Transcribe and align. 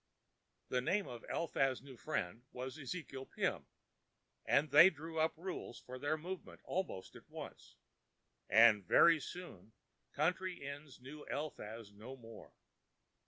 The 0.69 0.81
name 0.81 1.07
of 1.07 1.23
Eliphaz's 1.29 1.83
new 1.83 1.95
friend 1.95 2.41
was 2.51 2.79
Ezekiel 2.79 3.27
Pim: 3.27 3.67
and 4.47 4.71
they 4.71 4.89
drew 4.89 5.19
up 5.19 5.37
rules 5.37 5.77
for 5.79 5.99
their 5.99 6.17
Movement 6.17 6.59
almost 6.63 7.15
at 7.15 7.29
once; 7.29 7.75
and 8.49 8.83
very 8.83 9.19
soon 9.19 9.73
country 10.13 10.55
inns 10.65 10.99
knew 10.99 11.23
Eliphaz 11.25 11.91
no 11.93 12.15
more. 12.17 12.55